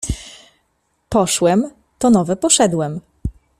[1.09, 3.01] Poszłem to nowe poszedłem.